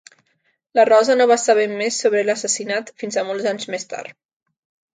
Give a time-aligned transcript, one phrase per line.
[0.79, 4.21] La Rosa no va saber més sobre l'assassinat fins a molts anys més tard.